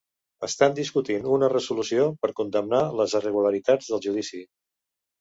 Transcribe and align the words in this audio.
Estan 0.45 0.71
discutint 0.79 1.27
una 1.35 1.51
resolució 1.53 2.07
per 2.25 2.33
condemnar 2.41 2.83
les 3.03 3.17
irregularitats 3.23 3.95
del 3.95 4.07
judici. 4.11 4.47